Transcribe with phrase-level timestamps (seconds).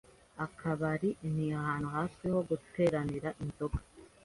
[0.45, 3.77] Akabari ni ahantu hazwi ho guteranira inzoga.